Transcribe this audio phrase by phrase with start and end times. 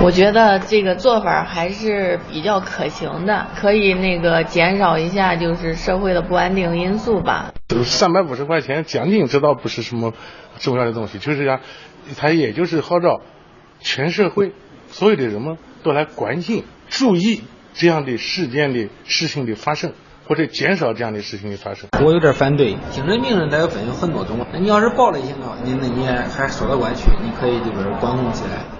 [0.00, 7.52] 我觉得这个做法还是比较可行的，可以那个减少一下就是社会的不安定因素吧。
[7.84, 10.14] 三百五十块钱奖金，这倒不是什么
[10.58, 11.60] 重要的东西，就是讲，
[12.16, 13.20] 他也就是号召
[13.80, 14.52] 全社会
[14.86, 17.42] 所有的人们都来关心、注意
[17.74, 19.92] 这样的事件的事情的发生。
[20.28, 22.76] 或者减少这样的事情的发生，我有点反对。
[22.90, 28.77] 精神病人他有分有很多种，那你要是报了险的话，你那你还说得过去，你可以就是管控起来。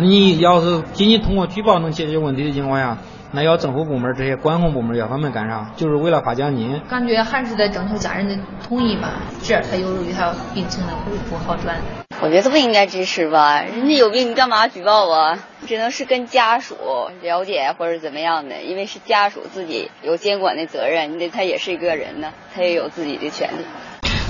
[0.00, 2.98] 你要是仅仅通过举报能解决问题的情况下，
[3.32, 5.72] 那要政府部门这些管控部门要他们干啥？
[5.76, 6.80] 就是为了发奖金？
[6.88, 11.76] 感觉还是得征求家人的同意吧，这样才有助于他病情的恢复好转。
[12.20, 15.38] 我觉得不应该支持吧，人家有病你干嘛举报啊？
[15.66, 16.76] 只能是跟家属
[17.22, 23.64] 了解或者怎么样的，因为是家属自己有监管的责任，你得他也是一个人呢，他也有自己的权利。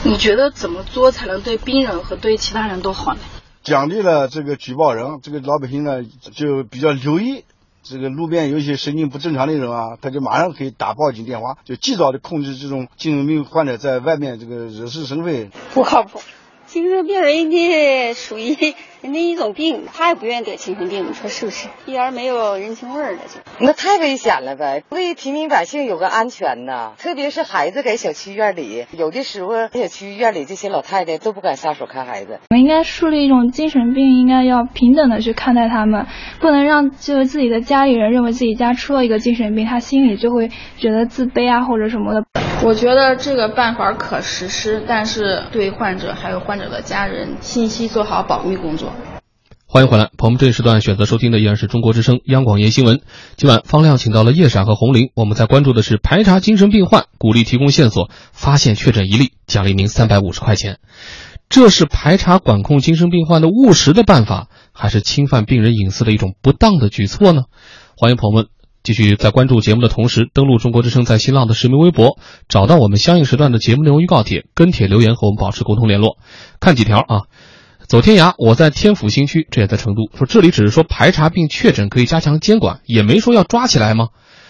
[0.05, 3.21] 你觉得怎么做才能对病人和对其他人都好呢？
[3.69, 7.45] 奖励了这个举报人，这个老百姓呢就比较留意，
[7.83, 15.51] 这个路边有一些神经不正常的人啊，他就马上可以打报警电话，就及早的控制这种精神病患者在外面这个惹是生非。
[15.75, 16.19] 不靠谱。
[16.69, 18.55] 精神病人家属于
[19.01, 21.69] 人家一种病，他也不愿意得精神病，你说是不是？
[21.87, 24.83] 一点没有人情味儿了，就那太危险了呗！
[24.91, 32.41] 为平民百姓有个安全呐，特别是孩子给小区院里，有的时候小区院里这些老太太都不敢下手看孩子。
[32.51, 36.07] 我们应该树立一种精神病，应该要平等的去看待他们，
[36.39, 42.25] 不能让就是自己的家里人认为自己家出了一个精神病，他心里就会觉得自卑啊或者什么的。
[42.65, 48.93] 我觉得这个办法可实施，但是对患者还有患者的家人信息做好保密工作。
[49.71, 53.03] 欢迎回来，朋友们，这一时段选择收听的依然是中国之声央广夜新闻。
[53.37, 60.79] 今晚方亮请到了叶闪和红玲，我们在关注的是排查精神病患，鼓励提供线索，发现确诊一例奖励您三百五十块钱。
[61.51, 67.43] 这是排查管控精神病患的务实的办法，还是侵犯病人隐私的一种不当的举措呢？
[67.97, 68.58] 欢迎朋友们。
[68.89, 72.19] 继续在关注节目的同时，登录中国之声在新浪的实名微博，
[72.49, 76.17] 找到我们相应时段的节目内容预告帖，跟帖留言和我们保持沟通联络。
[76.59, 77.29] 看几条啊，
[77.87, 80.09] 走天涯，我在天府新区，这也在成都。
[80.17, 84.07] 说这里只是说排查并确诊可以加强监管，也没说要抓起来吗？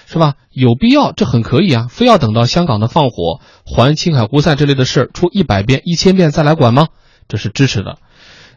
[0.06, 0.34] 是吧？
[0.52, 1.88] 有必要，这很可以啊。
[1.90, 6.86] 非要等到香港的放火、还青海湖赛这类的事儿出一百遍、一千遍再来管吗？
[7.26, 7.98] 这是支持的。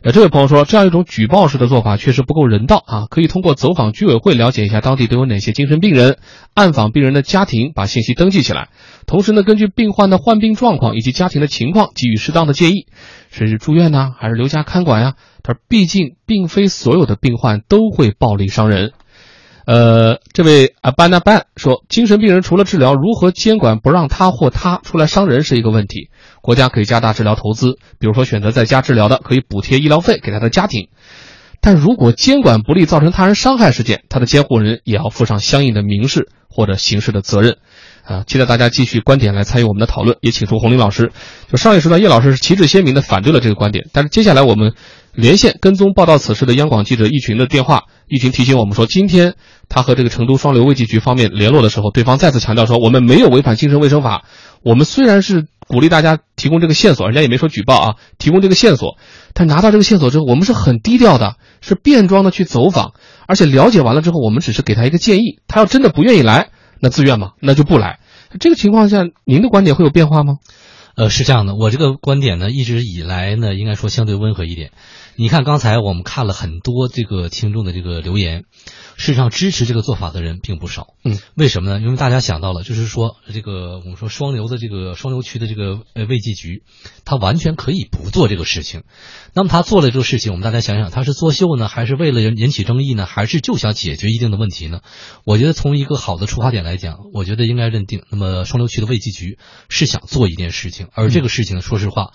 [0.04, 3.06] 呃，这位朋友说，这样一种举报式的做法确实不够人道啊！
[3.12, 6.18] 可以通过走访居委会了解一下当地都有哪些精神病人，
[6.56, 8.70] 暗访病人的家庭，把信息登记起来。
[9.06, 12.88] 同时呢，根据病患的患病状况以及家庭的情况，给予适当的建议，
[13.30, 15.14] 是住院呢，还是留家看管呀？
[15.44, 18.94] 他说，毕竟并非所有的病患都会暴力伤人。
[19.66, 26.10] 呃，这位阿班纳班说，精神病人除了治疗，如何监管不让他或他出来伤人是一个问题。
[26.42, 30.90] 国家可以加大治疗投资，比如说选择在家治疗的，可以补贴医疗费给他的家庭。
[31.62, 37.58] 但如果监管不力，造成他人伤害事件，他的监护人也要负上相应的民事或者刑事的责任。
[38.04, 41.12] 啊，期待大家继续观点来参与我们的讨论，也请出红林老师。
[41.52, 44.74] 就上一时段，叶老师是旗帜鲜明的反对了这个观点，但是接下来我们
[45.14, 49.36] 连线跟踪报道此事的央广记者易群的电话，易群提醒我们说，今天
[49.70, 54.24] 他和这个成都双流卫计局方面联络的时候，对方再次强调说，我们没有违反精神卫生法，
[54.64, 55.48] 我们虽然是。
[55.68, 58.98] 鼓励大家提供这个线索，人家也没说举报啊，提供这个线索。
[59.34, 62.92] 但拿到这个线索之后，我们是很低调的，是便装的去走访，
[63.26, 65.40] 而且了解完了之后，我们只是给他一个建议。
[65.48, 66.50] 他要真的不愿意来，
[66.81, 68.00] 那自愿嘛，那就不来。
[68.40, 70.40] 这个情况下，您的观点会有变化吗？
[70.96, 74.72] 呃，是这样的，我这个观点呢，一直以来呢，应该说相对温和一点。
[75.16, 78.46] 你看，刚才我们看了很多这个听众的这个留言。
[78.98, 80.88] 事实上，支持这个做法的人并不少。
[81.04, 81.80] 嗯，为什么呢？
[81.82, 86.64] 因为大家想到了，就是说，这个我们说双流的这个双流区的这个呃卫计局，
[87.04, 88.84] 他完全可以不做这个事情。
[89.34, 94.82] 那么他做了这个事情，我们大家想想，他是作秀呢，还是为了引引起争议呢，还是就想解决一定的问题呢？
[95.26, 102.12] 我觉得从一个好的出发点来讲，我觉得应该认定，那么双流区的卫计局是想做一件事情，而这个事情，说实话。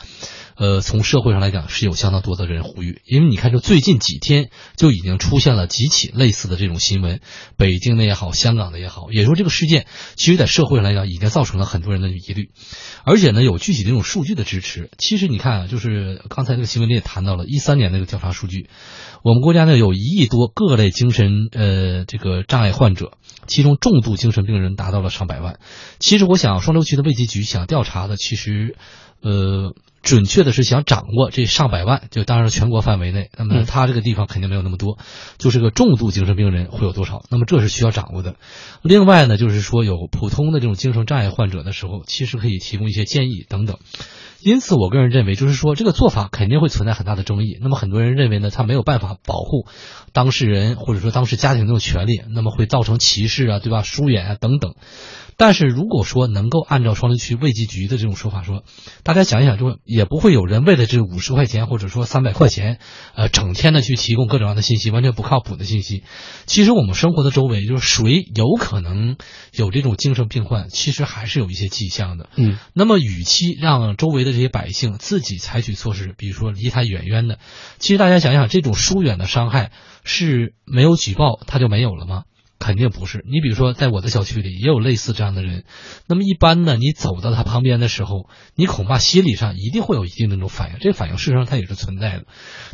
[0.56, 7.20] 呃，从社会上来讲是有相当多的人呼吁，因为你看，就最近几天就已经出现了几起类似的这种新闻，
[7.58, 9.86] 北京的也好，香港的也好，也说这个事件，
[10.16, 12.50] 其实在社会上来讲已经造成了很多人的疑虑，
[13.04, 14.90] 而且呢有具体这种数据的支持。
[14.96, 18.70] 其实你看啊，就是刚才这个新闻里也谈到了，一三年那个调查数据，
[19.22, 23.12] 我们国家呢有一亿多各类精神呃这个障碍患者，
[23.46, 25.58] 其中重度精神病人达到了上百万。
[25.98, 28.74] 其实我想，双流区的卫计局想调查的，其实
[29.20, 29.74] 呃。
[30.06, 34.98] 准确的是想掌握这上百万，就当然全国范围内，那么他这个地方肯定没有那么多，
[35.36, 37.24] 就是个重度精神病人会有多少？
[37.28, 38.36] 那么这是需要掌握的。
[38.82, 43.78] 另外呢，就是说有普通的这种精神障碍患者的时候，其实可以提供一些建议等等。
[44.40, 47.58] 因此，我个人认为，就是说这个做法肯定会存在很大的争议。
[47.60, 49.66] 那么，很多人认为呢，他没有办法保护
[50.12, 53.82] 当事人或者说当事家庭这种权利，那么会造成歧视啊，对吧？
[53.82, 54.74] 疏远啊等等。
[55.36, 58.64] 但是如果说能够按照双流区卫计局的这种说法说，
[59.02, 62.78] 大家想一想，就也不会有人为了这五十块钱或者说三百块钱，
[63.14, 66.04] 呃，整天的去提供各种各样的信息，完全不靠谱的信息。
[66.46, 69.16] 其实我们生活的周围，就是谁有可能
[69.52, 72.28] 有这种精神病患，其实还是有一些迹象的。
[72.36, 77.38] 嗯，那么与其让周围的这些百姓自己采取措施，比如说离他远远的，
[77.78, 79.70] 其实大家想一想，这种疏远的伤害
[80.02, 82.24] 是没有举报他就没有了吗？
[82.58, 83.24] 肯定不是。
[83.26, 85.64] 你比如说，在我的小区里也有类似这样的人。
[86.08, 90.78] 那么一般呢，你走到他旁边的时候，你恐怕心理上一定会有一定的那种反应。
[90.80, 92.24] 这个反应事实上它也是存在的。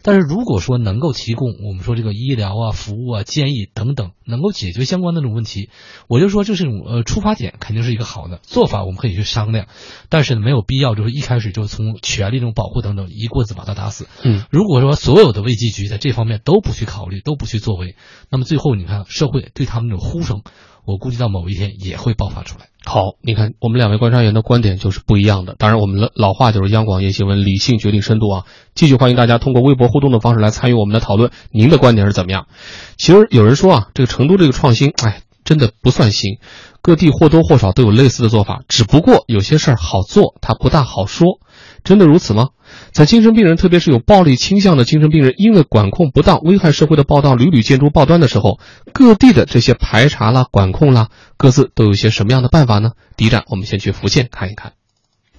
[0.02, 5.70] 但是如果说能够提供我们说这个医疗啊、服务啊、建议等等，能够解决相关的这种问题，
[6.08, 9.66] 我就说这是一种呃出发点，肯定是一个好的做法，我们可以去商量。
[10.08, 14.06] 但是呢，没有必要就是一开始就从权利这种保护等等一棍子把他打死。
[14.22, 17.96] 嗯，如果说所有的卫计局在这方面都不去考虑，都不去作为，
[18.30, 20.42] 那么最后你看社会对他他们这种呼声，
[20.84, 22.66] 我估计到某一天也会爆发出来。
[22.84, 25.54] 好，你看我们两位观察员的观点就是不一样的。
[25.56, 28.44] 当然，我们的老话就是央广夜新闻，理性决定深度啊。
[28.74, 32.48] 继续欢迎大家通过微博互动的方式来参与我们的讨论，您的观点是怎么样？
[32.98, 36.38] 其实有人说啊，这个成都这个创新，哎，真的不算新，
[36.82, 41.38] 各地或多或少都有类似的做法，只不过有些事儿好做，它不大好说。
[41.84, 42.50] 真的如此吗？
[42.92, 48.58] 在精神病人，特别是有暴力倾向的精神病人，因为管控不当危害社会的报道屡屡见诸报端的时候，
[48.92, 52.92] 各地的这些排查啦、管控啦，各自都有些什么样的办法呢？
[53.16, 54.72] 第一站，我们先去福建看一看。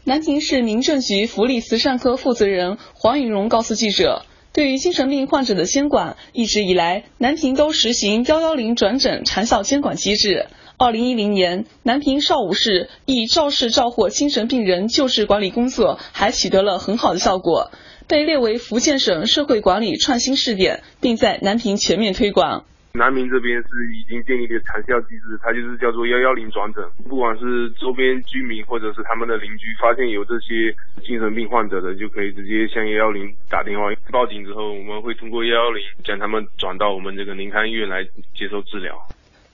[0.05, 10.47] 南平市民政局福利慈善科负责人黄允荣告诉记者，对于精神病患者的监管，一直以来南平都实行幺幺零转诊长效监管机制。
[10.83, 17.71] 二零一零年，南平邵武市以肇事肇祸精神病人救治管理工作还取得了很好的效果，
[18.09, 22.65] 被列为福建省社会管理创新试点，并在南平全面推广。
[22.95, 30.75] 南平这边是已经建立的长效机制，它就是叫做幺幺零转诊，不管是周边居民或者是他们的邻居，发现有这些
[31.07, 38.03] 精神病患者的，就可以直接向幺幺零打电话报警之后，我们会通过幺幺零将他们转到我们这个宁康医院来
[38.35, 38.99] 接受治疗。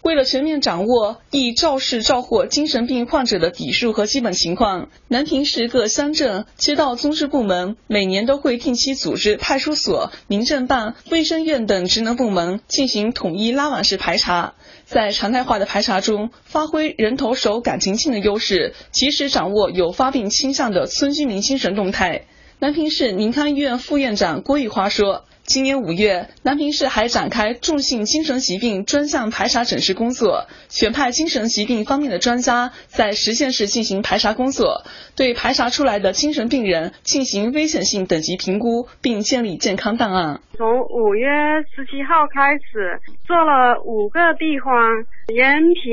[0.01, 14.53] 为了全面掌握易肇事肇祸精神病患者的底数和基本情况，南平市各乡镇街道综治部门每年都会定期组织派出所、民政办、卫生院等职能部门进行统一拉网式排查，
[14.85, 22.23] 在常态化的排查中发挥人头手感情近的优势，及时掌握有发病倾向的村居民精神动态。
[22.59, 25.25] 南平市宁康医院副院长郭玉华说。
[25.49, 34.83] 今年五月，南平市还展开重性精神疾病专项排查诊室工作，选派精神疾病方面的专家在十县市进行排查工作，
[35.15, 40.39] 对排查出来的精神病人进行危险性等级评估，并建立健康档案。
[40.55, 41.25] 从五月
[41.75, 44.71] 十七号开始，做了五个地方：
[45.33, 45.89] 延平、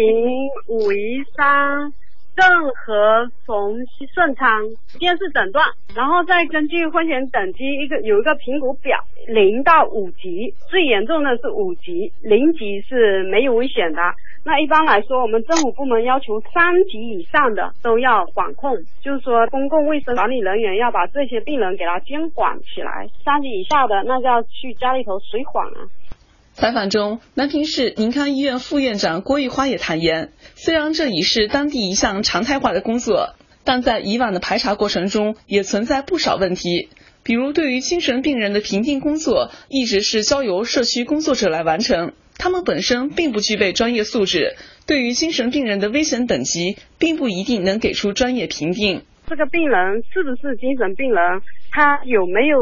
[0.68, 1.94] 武夷山。
[2.36, 3.78] 郑和从
[4.14, 4.62] 顺昌
[4.98, 14.00] 电视诊断，然后再根据风险等级一个有一个评估表，零到五级，最严重的是五级，零级是没有危险的。
[14.44, 23.08] 那一般来说，我们政府部门要求三级以上的都要管控， 就是说公共卫生管理人员要把这些病人给他监管起来。
[23.24, 25.88] 三级以下的，那就要去家里头水缓啊。
[26.56, 36.88] 采访中，南平市宁康医院副院长郭玉花也坦言，虽然这已是当地一项常态化的工作，但在以往的排查过程中也存在不少问题。
[37.22, 49.02] 比如，对于精神病人的评定工作，一直是交由社区工作者来完成，他们本身并不具备专业素质，对于精神病人的危险等级，并不一定能给出专业评定。
[49.28, 51.42] 这个病人是不是精神病人？
[51.70, 52.56] 他有没有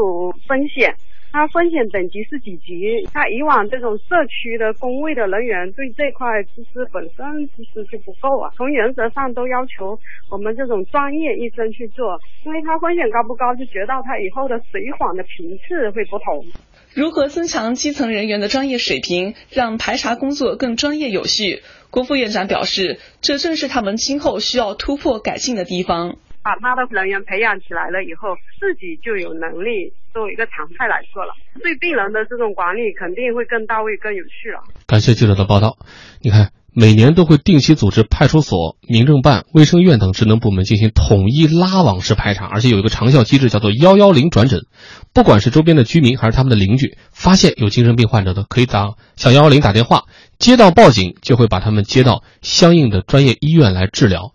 [0.49, 0.95] 风险？
[1.35, 3.03] 它风险等级是几级？
[3.11, 8.49] 它以往这种社区的工位的人员对这块知识本身其实就不够啊。
[8.55, 9.99] 从原则上都要求
[10.31, 16.45] 我们这种专业医生去做，因为它风险高不高，就觉得他以后的随访的频次会不同。
[16.93, 21.63] 如何增强基层人员的专业水平，让排查工作更专业有序？
[21.91, 26.15] 郭副院长表示，这正是他们今后需要突破改进的地方。
[26.45, 31.33] 把他的人员培养起来了以后，自己就有能力作为一个常态来做了。
[31.63, 34.61] 对病人的这种管理肯定会更到位、更有序了。
[34.85, 35.77] 感谢记者的报道。
[36.21, 44.67] 你看，每年都会定期组织派出所、民政办、卫生院等职能部门进行统一拉网式排查，而且有一个长效机制，叫做幺幺零转诊。
[45.15, 50.03] 不管是周边的居民还是他们的邻居，发现有精神病患者的，可以打向幺幺零打电话，
[50.37, 54.33] 接到报警就会把他们接到相应的专业医院来治疗。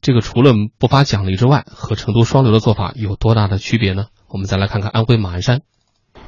[0.00, 4.06] 这个除了不发奖励之外，和成都双流的做法有多大的区别呢？
[4.28, 5.60] 我们再来看看安徽马鞍山。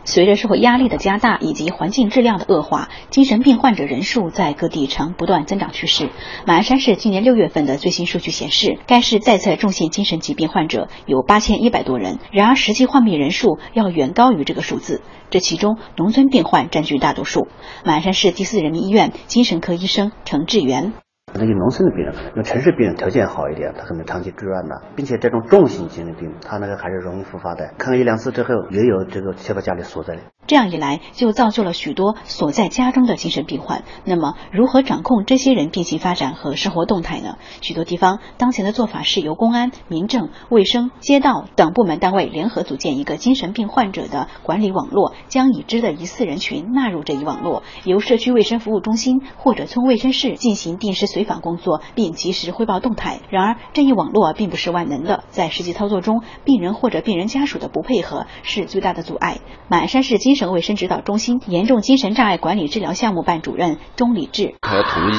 [0.04, 6.08] 随着社会压力的加大以及环境质量的恶化，精神病患者人数在各地呈不断增长趋势。
[6.46, 15.02] 马鞍山市今年六月份的最新数据显示，该市在册重性精神疾病患者有八千一百多人，然而实际患病人数要远高于这个数字。
[15.28, 17.48] 这其中，农村病患占据大多数。
[17.84, 20.94] 马鞍山市第四人民医院精神科医生程志元。
[21.34, 27.72] 那些农村的病人，因为城市病人条件好一点，他可能长期住院的，并且这种重型精神病，他那个还是容易复发的。
[27.78, 30.18] 看了一两次之后，也有这个先把家里锁在。
[30.50, 33.84] 这样一来，就造就了许多锁在家中的精神病患。
[34.04, 37.36] 那么，如何掌控这些人病情发展和生活动态呢？
[37.60, 53.20] 许多地方当前的做法是由公安、民政、卫生、街道等部门单位联合组建一个精神病患者的管理网络，将已知的疑似人群纳入这一网络，由社区卫生服务中心或者村卫生室进行定时随访工作，并及时汇报动态。
[53.30, 59.38] 然而，这一网络并不是万能的，在实际操作中，病人或者病人家属的不配合是最大的阻碍。
[59.68, 65.14] 马鞍山市精神省卫生指导中心严重精神障碍管理治疗项目办主任钟礼志：他要同意，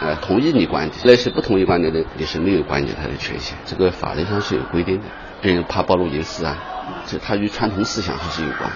[0.00, 3.56] 呃，同意你管理，那些不同意管理的，你是没有管理他的权限。
[3.64, 5.04] 这个法律上是有规定的，
[5.40, 6.58] 病人怕暴露隐私啊，
[7.06, 8.68] 这他与传统思想还是有关。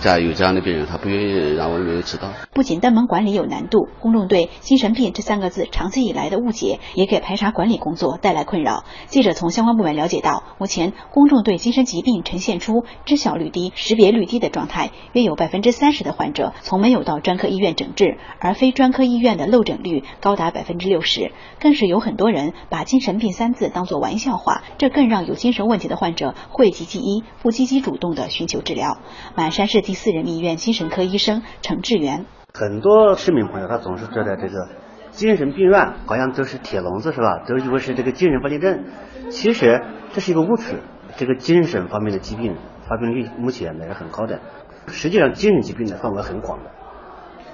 [0.00, 2.28] 家有这样的病人，他不愿意让外面知道。
[2.52, 8.84] 不仅登门管理有难度，公众对“精神病”这三个字长期以来的误解，也给排查管理工作带来困扰。
[9.06, 21.32] 记者从相关部门了解到，目前公众对精神疾病呈现出知晓率低、识别率低的状态，约有百分之三十的患者从没有到专科医院诊治，而非专科医院的漏诊率高达百分之六十。
[21.60, 28.96] 更是有很多人把“精神病”三字当作玩笑话，这更让有精神问题的患者讳疾忌医，不积极主动的寻求治疗。
[29.34, 29.89] 满山是。
[29.90, 34.68] 第四人民医院精神科医生程志元，很多市民朋友他总是觉得这个
[35.10, 37.42] 精神病院好像都是铁笼子是吧？
[37.44, 38.84] 都以为是这个精神分裂症，
[39.30, 39.82] 其实
[40.12, 40.76] 这是一个误区。
[41.16, 42.54] 这个精神方面的疾病
[42.88, 44.38] 发病率目前呢是很高的，
[44.86, 46.70] 实际上精神疾病的范围很广的，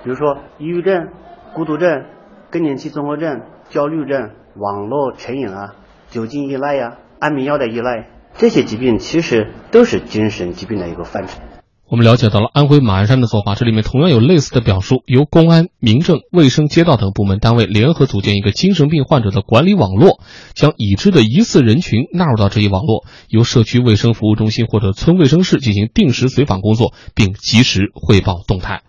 [0.04, 1.08] 比如说抑郁症、
[1.54, 2.04] 孤独症、
[2.50, 3.40] 更年期综合症、
[3.70, 5.74] 焦虑症、网络成瘾啊、
[6.10, 11.40] 酒精依赖呀、安眠药的依赖，这些疾病其实都是精神疾病的一个范畴。
[11.88, 20.20] 我们了解到了安徽马鞍山的做法，这里面同样有类似的表述：由公安、民政、卫生、街道等部门单位联合组建一个精神病患者的管理网络，
[20.56, 28.82] 将已知的疑似人群纳入到这一网络，由社区卫生服务中心或者村卫生室进行定时随访工作，并及时汇报动态。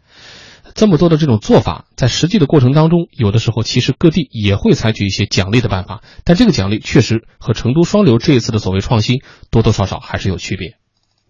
[0.73, 10.77] 这么多的这种做法，在实际的过程当中，有的时候其实各地也会采取一些奖励的办法，但这个奖励确实和成都双流这一次的所谓创新多多少少还是有区别。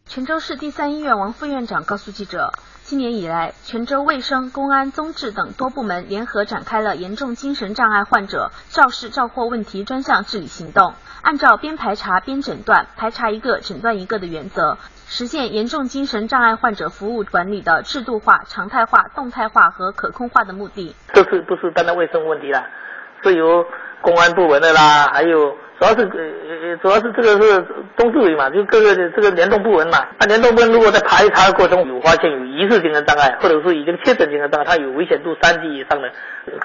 [0.08, 20.96] 泉州市第三医院王副院长告诉记者，今年以来，泉州卫生、公安、综治等多部门联合展开了严重精神障碍患者肇事肇祸问题专项治理行动，按照边排查边诊断、排查一个诊断一个的原则，实现严重精神障碍患者服务管理的制度化、常态化、动态化和可控化的目的。
[21.14, 22.66] 这次不是单单卫生问题了，
[23.24, 23.66] 是由
[24.02, 25.58] 公安部门的啦，还有。
[25.80, 27.66] 主要是呃，主要是这个是
[27.98, 30.08] 中治委嘛，就各个的这个联动部门嘛。
[30.20, 36.12] 那联动部门如果在排查的过程中有发现有疑似精神障碍，或者是已经确诊精神障碍，他有危险度三级以上的，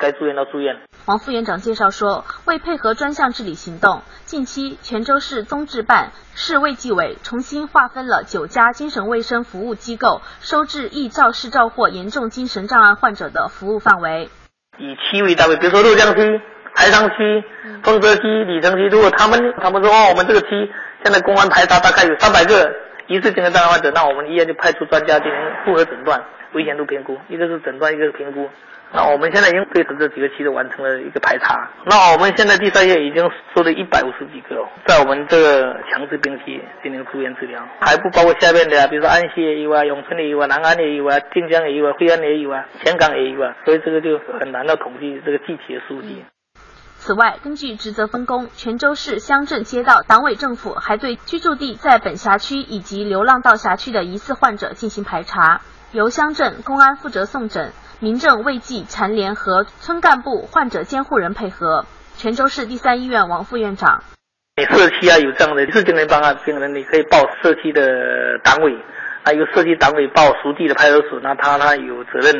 [0.00, 0.78] 该住院到住院。
[1.04, 14.30] 王副院长介绍说，为配合专项治理行动，近期泉州市综治办、市卫计委重新划分了九家精神卫生服务机构，收治易肇事肇祸严重精神障碍患者的服务范围。
[14.78, 16.40] 以区为单位，比如说洛江区。
[16.74, 17.44] 台商区、
[17.82, 20.48] 丰泽区、里城区，如果他们他们说哦，我们这个区
[21.04, 22.74] 现在公安排查大概有三百个
[23.06, 28.48] 疑似精神障碍患者，那我们医院就派出专家进行复核诊断、危险度评估，一个是诊断，一个是评估。
[28.94, 31.70] 那我们现在已经对这几个区都完成了一个排查。
[31.86, 46.22] 那我们现在第三页已经收了一百五十几个，在我们这个强制病区进行住院治疗，还不包括下面的，比如说安溪也有啊，永春也有啊，南安也有啊，晋江也有啊，惠安也有啊，香港也有啊，所以这个就很难的统计这个具体的数据。
[47.04, 61.86] 此外，根据职责分工，泉州市乡镇街道党委政府还对居住地在本辖区以及流浪到辖区的疑似患者进行排查，由乡镇公安负责送诊，民政卫计残联和村干部、患者监护人配合。
[62.16, 64.04] 泉州市第三医院王副院长：
[64.56, 67.82] 你社区啊有这样的疑似精神病案病人，你可以报社区的
[68.44, 68.78] 党委，
[69.24, 72.32] 啊由社区党委报属地的派出所，那他他有责任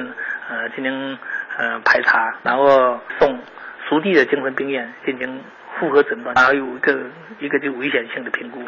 [0.49, 1.19] 呃进行
[1.59, 3.41] 呃排查，然后送。
[3.89, 5.43] 属地的精神病院进行
[5.79, 6.93] 复核诊断，还有一个
[7.41, 8.61] 一个就危险性的评估。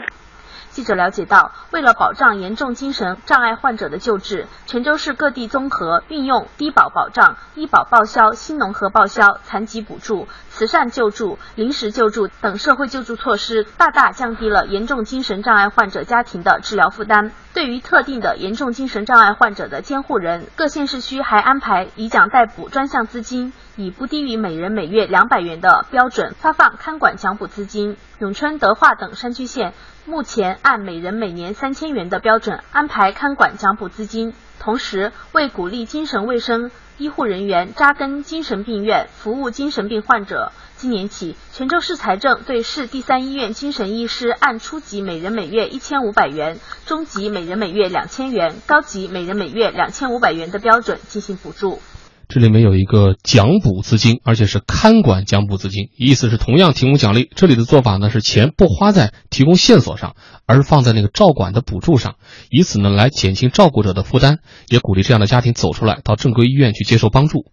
[0.71, 17.31] 记者了解到，为了保障严重精神障碍患者的救治，泉州市各地综合运用低保保障、医保报销、新农合报销、残疾补助、慈善救助、临时救助等社会救助措施，大大降低了严重精神障碍患者家庭的治疗负担。
[17.53, 27.97] 对于特定的严重精神障碍患者的监护人，各县市区还安排以奖代补专项资金，以不低于每人每月两百元的标准发放看管奖补资金。
[28.21, 29.75] 永春、德化等山区县
[30.07, 51.81] 目前按每人每年三千元的标准安排看管奖补资金，同时为鼓励精神卫生医护人员扎根精神病院服务精神病患者，今年起，泉州市财政对市第三医院精神医师按初级每人每月一千五百元、中级每人每月两千元、高级每人每月两千五百元的标准进行补助。
[52.29, 57.31] 这里面有一个奖补资金，而且是看管奖补资金，意思是同样提供奖励。
[57.35, 60.17] 这里的做法呢是钱不花在提供线索上，
[60.47, 62.17] 而放在那个照管的补助上，
[62.51, 64.39] 以此呢来减轻照顾者的负担，
[64.69, 67.47] 也鼓励这样的家庭走出来，到正规医院去接受帮助。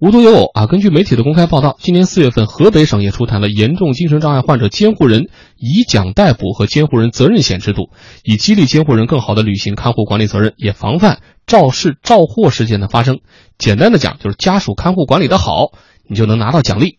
[0.00, 7.90] 无独有偶啊，根据媒体的公开报道，今年四月份，河北省也出台了严重精神障碍患者监护人以奖代补和监护人责任险制度，
[8.22, 13.20] 以激励监护人更好地履行看护管理责任，也防范肇事肇祸事件的发生。
[13.58, 15.72] 简单的讲，就是家属看护管理的好，
[16.08, 16.98] 你就能拿到奖励。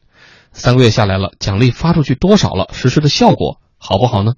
[0.51, 2.67] 三个月下来了，奖励发出去多少了？
[2.73, 4.33] 实施的效果好不好呢？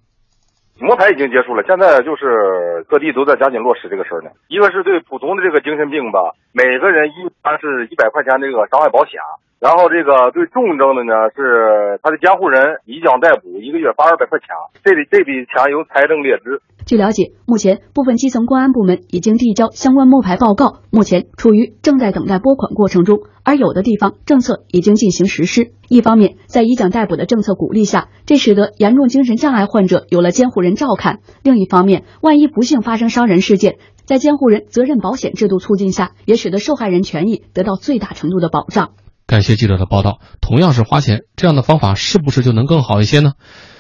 [0.82, 4.32] 摸排已经结束了，现在就是各地都在加紧落实这个事儿呢。
[4.48, 9.22] 一个是对普通的这个精神病吧，每个人一般是一百块钱这个伤害保险，
[9.62, 14.48] 然后这个对重症的呢是他的监护人以奖代补，一个月八二百块钱，
[14.84, 16.66] 这笔这笔钱由财政列支。
[16.84, 25.74] 据了解，目前部分基层公安部门已经递交相关摸排报告，目前处于正在等待拨款过程中，而有的地方政策已经进行实施。
[25.88, 38.94] 一方面，在以奖代补的政策鼓励下，这使得严重精神障碍患者有了监护人照看；另一方面，万一不幸发生伤人事件，在监护人责任保险制度促进下，也使得受害人权益得到最大程度的保障。
[39.32, 40.20] 感谢记者的报道。
[40.42, 43.32] 同样是花钱，这样的方法是不是就能更好一些呢？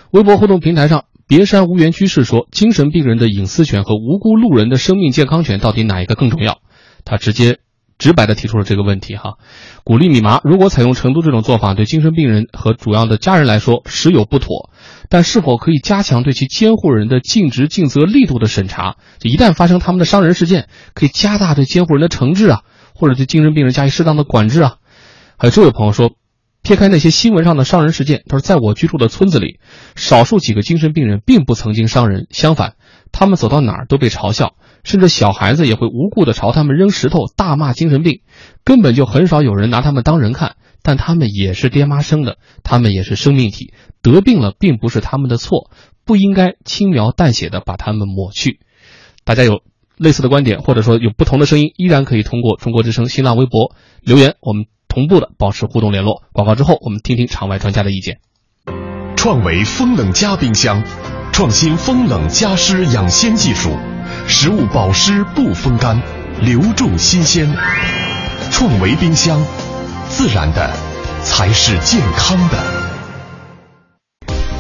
[0.10, 1.04] 微博互动平台上。
[1.28, 6.60] 别山无缘居士说：“精神病人的隐私权和无辜路人的生命健康权到底哪一个更重要？”
[7.04, 7.60] 他直接
[7.98, 9.18] 直白的提出了这个问题。
[9.18, 9.34] 哈，
[9.84, 14.70] 鼓励米麻，如果采用成都这种做法，对精神病人和主要的家人来说实有不妥，
[15.10, 18.96] 但是否可以加强对其监护人的尽职尽责力度的审查？
[19.22, 22.62] 一旦发生他们的伤人事件，可以加大对监护人的惩治啊，
[22.94, 24.76] 或者对精神病人加以适当的管制啊。
[25.42, 26.12] 还有这位朋友说。
[26.64, 29.60] 撇开那些新闻上的伤人事件，他说，在我居住的村子里，
[29.96, 32.76] 少数几个精神病人并不曾经伤人，相反，
[33.12, 38.22] 他们走到哪儿都被嘲笑，甚至小孩子也会无故的朝他们扔石头，大骂精神病，
[38.64, 40.56] 根本就很少有人拿他们当人看。
[40.84, 43.74] 但他们也是爹妈生的，他们也是生命体，
[44.04, 45.72] 得病了并不是他们的错，
[46.06, 48.60] 不应该轻描淡写的把他们抹去。
[49.26, 49.64] 大家有
[49.98, 54.66] 类似的观点，或者说有不同的声音，依然可以通过中国之声新浪微博留言，我们。
[54.92, 56.24] 同步的保持互动联络。
[56.34, 58.18] 广告之后，我们听听场外专家的意见。
[59.16, 60.84] 创维风冷加冰箱，
[61.32, 63.78] 创新风冷加湿养鲜技术，
[64.28, 66.02] 食物保湿不风干，
[66.42, 67.50] 留住新鲜。
[68.52, 69.42] 创维冰箱，
[70.10, 70.70] 自然的
[71.24, 72.58] 才是健康的。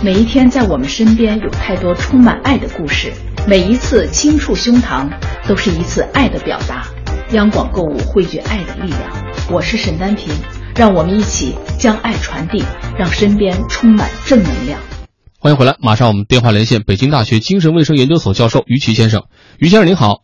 [0.02, 3.12] 每一天在我们身边有太多充满爱的故事，
[3.48, 5.10] 每一次轻触胸膛
[5.46, 6.88] 都是一次爱的表达。
[7.34, 9.02] 央广购物汇聚爱的力量。
[9.50, 10.34] 我是沈丹平，
[10.76, 12.62] 让我们一起将爱传递，
[12.98, 14.78] 让身边充满正能量。
[15.40, 19.24] 欢迎回来，马上我们电话连线北京大学精神卫生研究所教授于琦先生。
[19.60, 20.24] 于先生您好，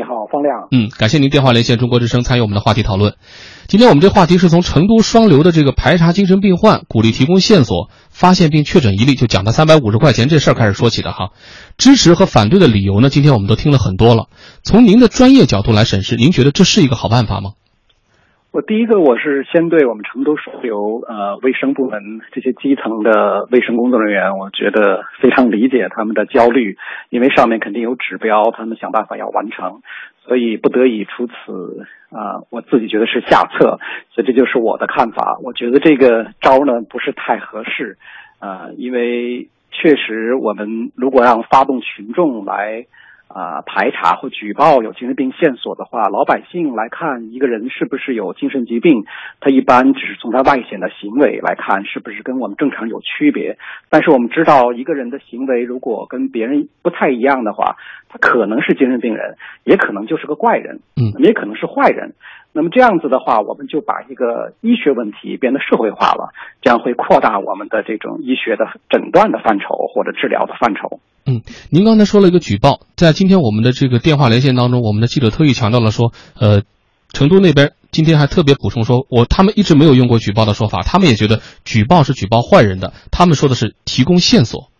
[0.00, 0.68] 你好，方亮。
[0.70, 3.16] 嗯，感谢您电话连线中国之声参与我们的话题讨论。
[3.66, 11.32] 今天我们这话题是从成都双流的这个排查精神病患，鼓励提供线索，发现并确诊一例就奖他三百五十块钱这事儿开始说起的哈。
[11.76, 14.28] 支持和反对的理由呢，今天我们都听了很多了。
[14.62, 17.50] 从您的专业角度来审视，您觉得这是一个好办法吗？
[18.52, 26.76] 我第一个，我是先对我们成都双流呃卫生部门这些基层的卫生工作人员，我觉得非常理解他们的焦虑，
[27.10, 29.82] 因为上面肯定有指标，他们想办法要完成，
[30.24, 33.78] 所以不得已出此啊，我自己觉得是下策，
[34.10, 35.38] 所以这就是我的看法。
[35.44, 37.98] 我觉得这个招呢不是太合适
[38.40, 42.86] 啊，因为确实我们如果让发动群众来。
[43.32, 49.04] 啊，排查或举报有精神病线索的话，老百姓来看一个人是不是有精神疾病，
[49.40, 53.56] 他一般只是从他外显的行为来看，是不是跟我们正常有区别。
[53.88, 57.76] 但是我们知道，一个人的行为如果跟别人不太一样的话，
[58.08, 62.14] 他可能是精神病人，也可能就是个怪人，嗯，也可能是坏人。
[62.52, 66.32] 那么这样子的话，我们就把一个医学问题变得社会化了，
[66.62, 71.00] 这样会扩大我们的这种医学的诊断的范畴或者治疗的范畴。
[71.26, 76.62] 嗯，您刚才说了一个举报，在今天我们的这个电话连线当中，我们的记者特意强调了说，呃，
[77.12, 84.70] 成都那边今天还特别补充说，我他们一直没有用过举报的说法，他们也觉得举报是举报坏人的，他们说的是提供线索。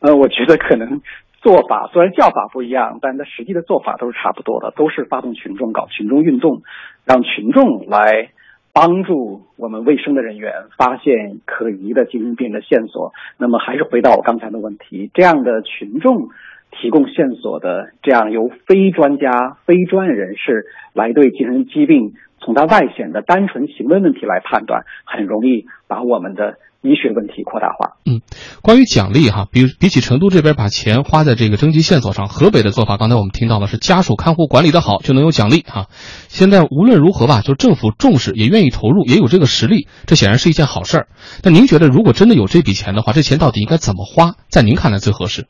[0.00, 1.00] 呃，我觉得可能
[1.42, 6.60] 做法虽然叫法不一样，但它实际的做法都是差不多的，都是发动群众搞群众运动，
[7.06, 8.28] 让群众来
[8.74, 13.12] 帮助我们卫生的人员发现可疑的精神病的线索。
[13.38, 16.28] 那么还是回到我刚才的问题，这样的群众
[16.72, 26.56] 提供线索的，这样由非专家、非专业人士来对精神疾病从它外显的单纯行为问题来判断，很容易把我们的。
[26.82, 27.96] 医学问题扩大化。
[28.06, 28.22] 嗯，
[28.62, 35.86] 关于奖励哈，比比起成都这边把钱花在这个征集线索上，河北的做法，刚才我们听到了是家属看护管理的好就能有奖励哈。
[36.28, 41.06] 现在无论如何吧，就政府重视，也愿意投入，也有这个实力，这显然是一件好事儿。
[41.44, 44.36] 那您觉得，如果真的有这笔钱的话，这钱到底应该怎么花？
[44.48, 45.46] 在您看来最合适？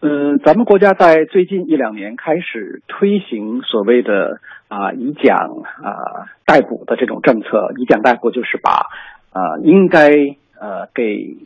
[0.00, 5.36] 嗯，咱们国家在最近一两年开始推行所谓的啊以奖
[5.82, 7.46] 啊代补的这种政策，
[7.78, 8.86] 以奖代补就是把。
[9.32, 10.10] 啊，应该
[10.60, 11.36] 呃给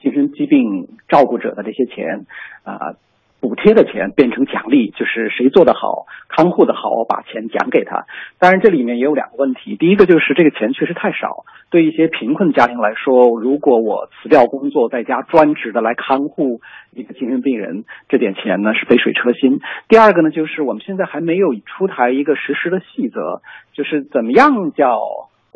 [0.00, 2.26] 精神疾病照顾者的这些钱
[2.64, 2.94] 啊，
[3.40, 8.06] 补贴的钱变成奖励，就是谁做得好，看护的好，我把钱奖给他。
[8.38, 16.60] 当然，这里面也有两个问题，第一个就是这个钱确实太少，对一些贫困家庭来说，如果我辞掉工作，在家专职的来看护
[16.92, 19.60] 一个精神病人，这点钱呢是杯水车薪。
[19.88, 23.40] 第二个呢，就是我们现在还没有出台一个实施的细则，
[23.72, 25.00] 就是怎么样叫。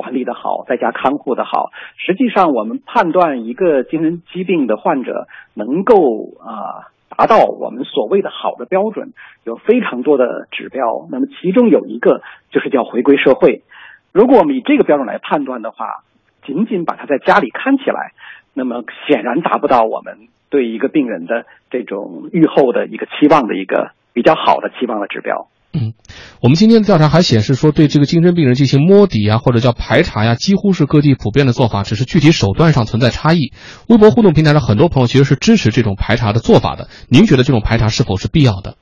[0.00, 1.72] 管理的好，在家看护的好。
[1.98, 9.12] 实际上，我们判断一个精神疾病的患者能够啊达到我们所谓的好的标准，
[9.44, 11.06] 有非常多的指标。
[11.10, 13.62] 那么其中有一个就是叫回归社会。
[14.10, 16.02] 如果我们以这个标准来判断的话，
[16.46, 18.12] 仅仅把他在家里看起来，
[18.54, 25.48] 那么显然达不到我们对一个病人的这种愈后的一个期望的一个比较好的期望的指标。
[25.72, 25.94] 嗯，
[26.42, 33.52] 我们今天的调查还显示说，对这个精神病人进行摸底啊，或者叫排查呀，几乎是各地普遍的做法，只是具体手段上存在差异。
[33.88, 36.88] 微博互动平台上，很多朋友其实是支持这种排查的做法的。
[37.08, 38.74] 您觉得这种排查是否是必要的？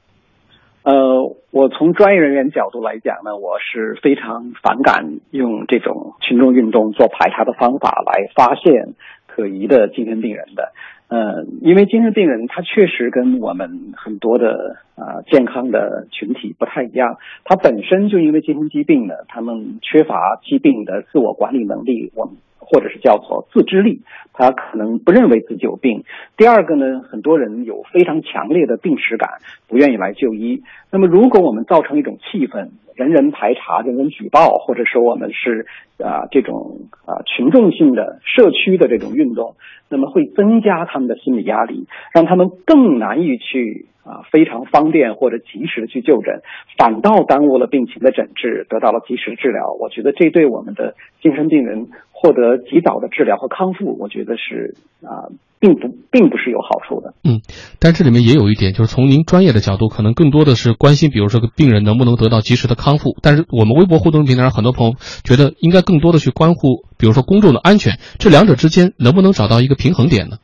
[0.82, 8.94] 呃，我从专业人员角度来讲呢，我是非常反感用这种群众运动做排查的方法来发现
[9.26, 10.72] 可疑的精神病人的。
[11.10, 22.34] 嗯，因为精神病人他确实跟我们很多的啊健康的群体不太一样，他本身就因为精神疾病呢，他们缺乏疾病的自我管理能力，我们
[22.70, 24.02] 或者是叫做自知力，
[24.32, 26.04] 他可能不认为自己有病。
[26.36, 29.30] 第二个呢，很多人有非常强烈的病史感，
[29.68, 30.62] 不愿意来就医。
[30.92, 35.66] 那么，如果我们造成一种气氛，人人排查、人人举报，或者说我们是
[36.02, 39.54] 啊这种啊群众性的社区的这种运动，
[39.88, 46.42] 那么会增加他们的心理压力，让他们更难以去啊非常方便或者及时的去就诊，
[46.76, 49.72] 反倒耽误了病情的诊治，得到了及时治疗。
[49.78, 51.86] 我觉得这对我们的精神病人
[52.18, 54.74] 获得及早的治疗和康复，我觉得是
[55.06, 55.30] 啊。
[55.60, 57.14] 并不，并不是有好处的。
[57.24, 57.42] 嗯，
[57.80, 63.16] 但这里面也有一点，就是从您专业的角度，可能更多的是关心，比如说个病人能不能得到及时的康复。
[63.22, 67.98] 但是我们微博互动平台上，很多朋友觉得应该更多的去关乎，比如说公众的安全。
[68.20, 70.36] 这两者之间能不能找到一个平衡点呢？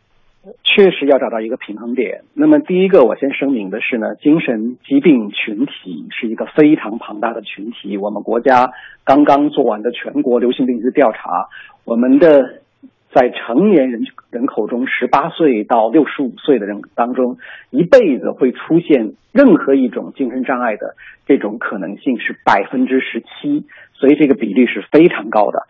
[0.64, 2.22] 确实要找到一个平衡点。
[2.34, 7.96] 那么第一个，我先声明的是呢，精神疾病群体是一个非常庞大的群体。
[7.96, 8.72] 我们国家
[9.04, 11.48] 刚刚做完的全国流行病学调查，
[11.84, 12.60] 我们的。
[13.14, 17.38] 在成年人人口中，十八岁到六十五岁的人当中，
[17.70, 25.68] 一辈子会出现任何一种精神障碍的这种可能性是百分之十七，所以这个比例是非常高的。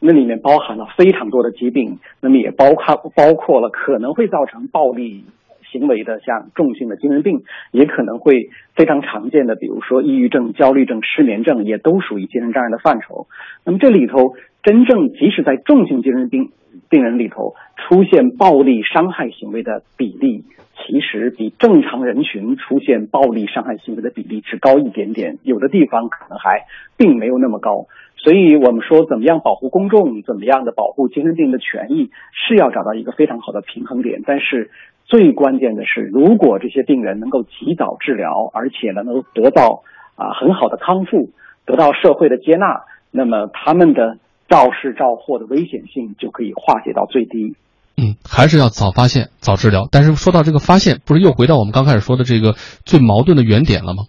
[0.00, 5.24] 那里面包含了非常多的疾病，那么也包括包括了可能会造成暴力
[5.70, 13.26] 行为的，像重性的精神病，也可能会非常常见的，比如说抑郁症、焦虑症、失眠症，也都属于精神障碍的范畴。
[13.64, 16.50] 那么这里头，真正即使在重性精神病。
[16.90, 20.44] 病人里头出现暴力伤害行为的比例，
[20.76, 26.66] 其实比正常人群出现暴力伤害行为的比例只高一点点，有的地方可能还
[26.98, 27.86] 并没有那么高。
[28.16, 34.22] 所以，我们说怎么样保护公众，怎么样的保护精神病的权益，是要找到一个非常好的平衡点。
[34.26, 34.70] 但是，
[35.04, 39.82] 最关键的是，如果这些病人能够及早治疗，而且呢能够得到
[40.16, 41.30] 啊很好的康复，
[41.64, 44.18] 得到社会的接纳，那么他们的。
[44.48, 47.56] 肇事肇祸的危险性就可以化解到最低。
[47.96, 49.88] 嗯，还是要早发现、早治疗。
[49.90, 52.52] 但是说到这个发现，不是又回到我们刚开始说的这个
[52.84, 54.04] 最矛盾的原点了吗？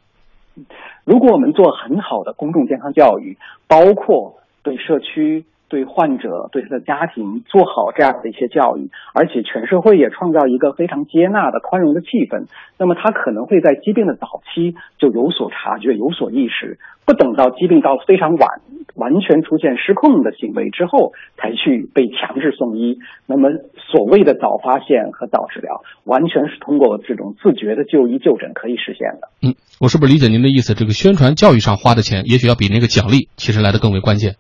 [1.08, 5.46] 如果我们做很好的公众健康教育，包括对社区。
[5.70, 12.46] 对患者、对他的家庭做好这样的一些教育，而且全社会也创造一个非常接纳的、宽容的气氛，
[12.80, 18.60] 那么他可能会在疾病的早期就有所察觉、有所意识，不等到疾病到非常晚、
[18.96, 23.00] 完全出现失控的行为之后才去被强制送医。
[23.26, 23.48] 那么
[23.90, 29.30] 所谓的早发现和早治疗，完全是通过这种自觉的就医就诊可以实现的。
[29.42, 30.74] 嗯，我是不是理解您的意思？
[30.74, 34.36] 这个宣传教育上花的钱，也许要比那个奖励其实来的更为关键。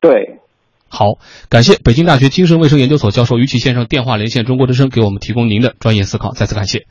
[0.00, 0.38] 对。
[0.90, 1.18] 好，
[1.50, 6.86] 感谢北京大学精神卫生研究所教授于琦先生电话连线中国之声，给我们提供您的专业思考，再次感谢。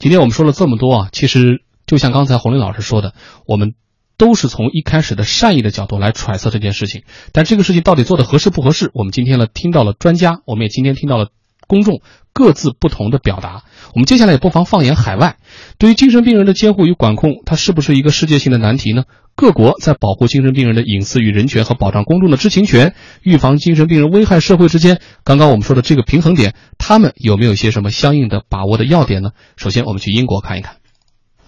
[0.00, 3.14] 今天我们说了这么多啊，其实就像刚才洪林老师说的，
[3.46, 3.74] 我们
[4.18, 11.28] 都是从一开始的善意的角度来揣测这件事情，但这个事情到底做的合适不合适，我们今天呢听到了专家，我们也今天听到了。
[11.66, 12.00] 公众
[12.32, 15.36] 各自不同的表达，我们接下来也不妨放眼海外，
[15.76, 19.02] 对于精神病人的监护与管控，它是不是一个世界性的难题呢？
[19.36, 29.32] 各国在保护精神病人的隐私与人权和保障公众的知情权、预防精神病人危害社会之间，刚刚我们说的这个平衡点，他们有没有一些什么相应的把握的要点呢？
[29.58, 30.76] 首先，我们去英国看一看。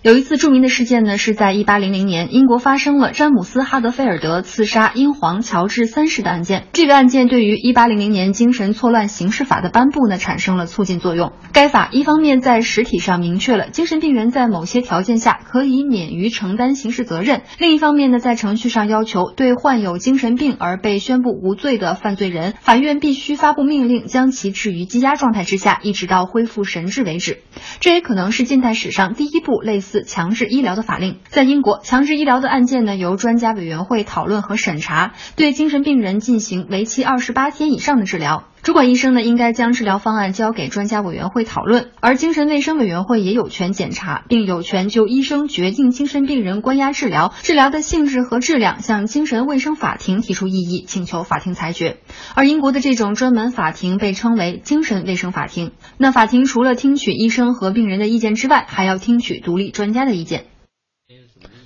[0.02, 6.68] 有一次著名的事件呢，是在一八零零年，英国发生了詹姆斯·哈德菲尔德刺杀英皇乔治三世的案件。
[6.72, 11.34] 这个案件对于一八零零年精神错乱刑事法的颁布呢，产生了促进作用。
[11.52, 27.40] 该法一方面在实体上明确了精神病人在某些条件下可以免于承担刑事责任，另一方面呢，在程序上要求对患有精神病而被宣布无罪的犯罪人，法院必须发布命令将其置于羁押状态之下，一直到恢复神智为止。
[27.80, 29.89] 这也可能是近代史上第一部类似。
[30.06, 38.44] 强制医疗的法令，在英国，强制医疗的案件呢由专家委员会讨论和审查，对精神病人进行为期二十八天以上的治疗。
[38.62, 51.96] 主管医生呢应该将治疗方案交给专家委员会讨论，而精神卫生委员会也有权检查，并有权就医生决定精神病人关押治疗、治疗的性质和质量向精神卫生法庭提出异议，请求法庭裁决。
[52.34, 55.72] 而英国的这种专门法庭被称为精神卫生法庭。
[55.96, 60.49] 那法庭除了听取医生和病人的意见之外，还要听取独立专家的意见。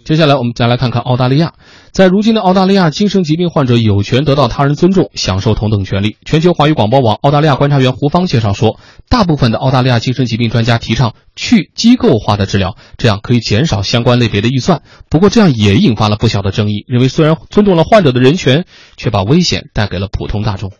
[0.04, 1.54] 接下来我们再来看看澳大利亚。
[1.90, 6.16] 在如今的澳大利亚，精神疾病患者有权得到他人尊重，享受同等权利。
[6.24, 14.82] 全球华语广播网澳大利亚观察员胡芳介绍说，大部分的澳大利亚精神疾病专家提倡去机构化的治疗，这样可以减少相关类别的预算。
[15.08, 20.70] 不过，这样也引发了不小的争议，认为虽然尊重了患者的人权，却把危险带给了普通大众。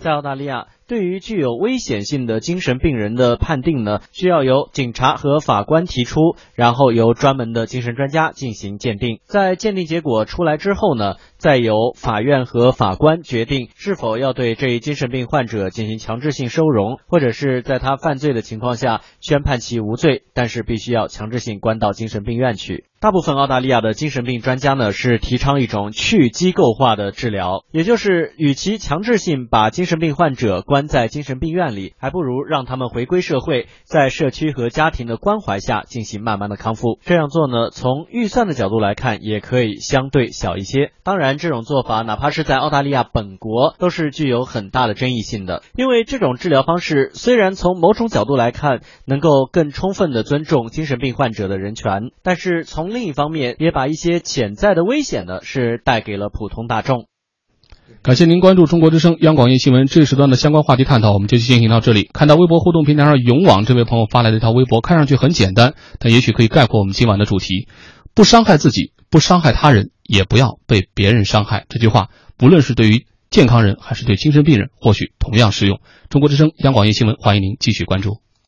[0.00, 0.66] 在澳大利亚。
[0.88, 9.20] 对于具有危险性的精神病人的判定呢，需要由警察和法官提出，然后由专门的精神专家进行鉴定。
[9.24, 22.89] 在鉴定结果出来之后呢，再由法院和法官决定是否要对这一精神病患者进行强制性收容，或者是在他犯罪的情况下宣判其无罪，但是必须要强制性关到精神病院去。
[23.00, 36.98] 大部分澳大利亚的精神病专家呢是提倡一种去机构化的治疗，也就是与其强制性把精神病患者关在精神病院里，还不如让他们回归社会，在社区和家庭的关怀下进行慢慢的康复。
[37.02, 40.92] 这样做呢，从预算的角度来看，也可以相对小一些。
[41.02, 57.06] 当然，这种做法哪怕是在澳大利亚本国，都是具有很大的争议性的，因为这种治疗方式虽然从某种角度来看能够更充分的尊重精神病患者的人权，但是从另一方面，也把一些潜在的危险呢，是带给了普通大众。
[58.02, 62.08] 感谢您关注中国之声央广夜新闻这时段的相关话题探讨，我们就进行到这里。
[62.12, 67.68] 看到微博互动平台上勇往这位朋友发来的一条微博，看上去很简单，但也许可以概括我们今晚的主题：
[68.14, 71.66] 不伤害自己，不伤害他人，也不要被别人伤害。
[71.68, 75.80] 这句话，不论是对于健康人还是对精神病人，或许同样适用。
[76.08, 78.20] 中国之声央广夜新闻，欢迎您继续关注。